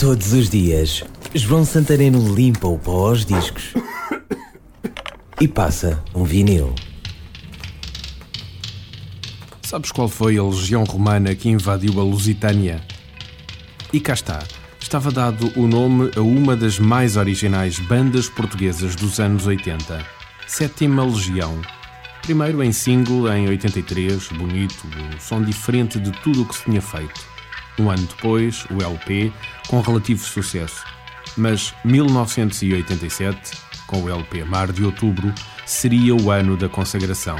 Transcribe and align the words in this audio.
Todos 0.00 0.32
os 0.32 0.48
dias, 0.48 1.04
João 1.34 1.62
Santareno 1.62 2.34
limpa 2.34 2.66
o 2.66 2.78
pó 2.78 3.08
aos 3.08 3.22
discos 3.22 3.74
e 5.38 5.46
passa 5.46 6.02
um 6.14 6.24
vinil. 6.24 6.74
Sabes 9.60 9.92
qual 9.92 10.08
foi 10.08 10.38
a 10.38 10.42
legião 10.42 10.84
romana 10.84 11.34
que 11.34 11.50
invadiu 11.50 12.00
a 12.00 12.02
Lusitânia? 12.02 12.80
E 13.92 14.00
cá 14.00 14.14
está. 14.14 14.42
Estava 14.80 15.12
dado 15.12 15.52
o 15.54 15.66
nome 15.66 16.10
a 16.16 16.20
uma 16.22 16.56
das 16.56 16.78
mais 16.78 17.18
originais 17.18 17.78
bandas 17.78 18.26
portuguesas 18.26 18.96
dos 18.96 19.20
anos 19.20 19.46
80, 19.46 20.02
Sétima 20.46 21.04
Legião. 21.04 21.60
Primeiro 22.22 22.62
em 22.62 22.72
single 22.72 23.30
em 23.30 23.50
83, 23.50 24.28
bonito, 24.28 24.82
o 25.14 25.20
som 25.20 25.42
diferente 25.42 26.00
de 26.00 26.10
tudo 26.22 26.40
o 26.40 26.46
que 26.46 26.56
se 26.56 26.64
tinha 26.64 26.80
feito. 26.80 27.39
Um 27.78 27.90
ano 27.90 28.06
depois, 28.06 28.64
o 28.70 28.82
LP, 28.82 29.32
com 29.68 29.80
relativo 29.80 30.24
sucesso. 30.24 30.84
Mas 31.36 31.74
1987, 31.84 33.52
com 33.86 34.02
o 34.02 34.08
LP 34.08 34.44
Mar 34.44 34.70
de 34.72 34.84
Outubro, 34.84 35.32
seria 35.66 36.14
o 36.14 36.30
ano 36.30 36.56
da 36.56 36.68
consagração. 36.68 37.38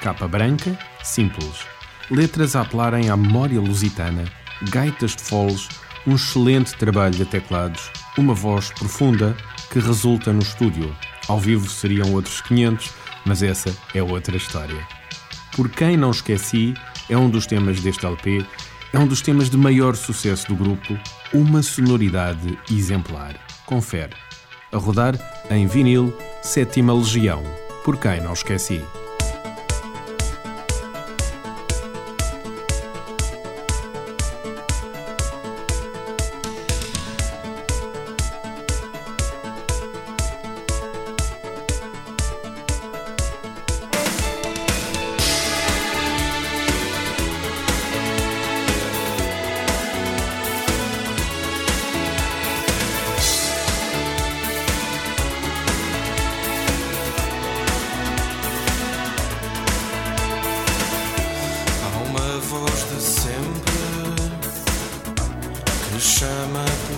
Capa 0.00 0.28
branca, 0.28 0.78
simples. 1.02 1.64
Letras 2.10 2.54
a 2.54 2.60
apelarem 2.60 3.08
à 3.08 3.16
memória 3.16 3.60
lusitana, 3.60 4.24
gaitas 4.70 5.16
de 5.16 5.22
foles, 5.22 5.68
um 6.06 6.14
excelente 6.14 6.74
trabalho 6.74 7.14
de 7.14 7.24
teclados, 7.24 7.90
uma 8.18 8.34
voz 8.34 8.70
profunda 8.70 9.34
que 9.70 9.78
resulta 9.78 10.32
no 10.32 10.42
estúdio. 10.42 10.94
Ao 11.28 11.40
vivo 11.40 11.68
seriam 11.68 12.12
outros 12.12 12.42
500, 12.42 12.92
mas 13.24 13.42
essa 13.42 13.74
é 13.94 14.02
outra 14.02 14.36
história. 14.36 14.86
Por 15.56 15.70
Quem 15.70 15.96
Não 15.96 16.10
Esqueci 16.10 16.74
é 17.08 17.16
um 17.16 17.30
dos 17.30 17.46
temas 17.46 17.80
deste 17.80 18.04
LP, 18.04 18.44
é 18.94 18.98
um 18.98 19.08
dos 19.08 19.20
temas 19.20 19.50
de 19.50 19.56
maior 19.56 19.96
sucesso 19.96 20.46
do 20.46 20.54
grupo, 20.54 20.96
uma 21.32 21.64
sonoridade 21.64 22.56
exemplar. 22.70 23.34
Confere. 23.66 24.14
A 24.70 24.78
rodar 24.78 25.18
em 25.50 25.66
vinil, 25.66 26.16
Sétima 26.42 26.94
Legião. 26.94 27.42
Por 27.84 27.96
Quem 27.96 28.20
Não 28.20 28.32
Esqueci. 28.32 28.80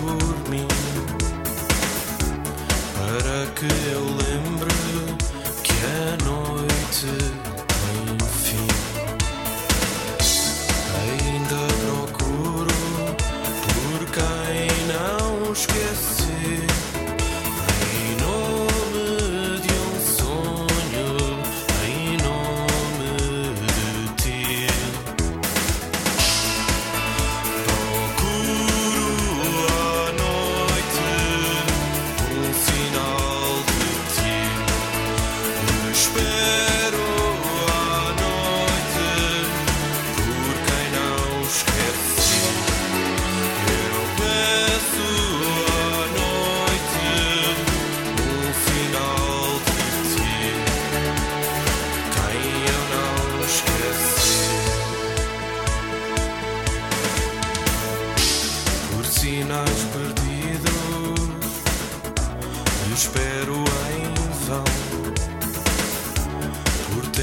Por 0.01 0.49
mim. 0.49 0.67
Para 2.93 3.45
que 3.53 3.67
eu 3.91 4.03
lembre 4.03 4.75
que 5.63 5.73
a 5.85 6.25
noite 6.25 7.36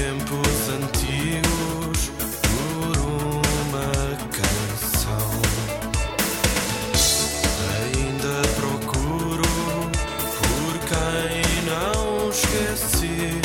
tempos 0.05 0.69
antigos, 0.69 2.11
por 2.43 2.95
uma 3.01 3.91
canção. 4.37 5.29
Ainda 7.81 8.35
procuro 8.55 9.49
por 10.37 10.73
quem 10.89 11.41
não 11.65 12.29
esqueci, 12.29 13.44